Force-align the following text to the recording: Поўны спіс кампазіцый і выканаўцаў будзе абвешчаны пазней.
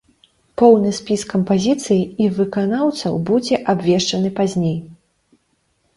Поўны 0.61 0.93
спіс 0.99 1.25
кампазіцый 1.33 2.01
і 2.27 2.31
выканаўцаў 2.39 3.19
будзе 3.31 3.55
абвешчаны 3.75 4.29
пазней. 4.41 4.77